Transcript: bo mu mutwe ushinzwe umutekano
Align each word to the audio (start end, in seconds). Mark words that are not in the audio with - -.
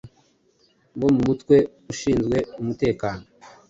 bo 0.99 1.07
mu 1.15 1.21
mutwe 1.27 1.55
ushinzwe 1.91 2.37
umutekano 2.61 3.23